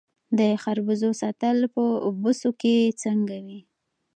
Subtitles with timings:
[0.37, 1.83] د خربوزو ساتل په
[2.21, 3.59] بوسو کې څنګه وي؟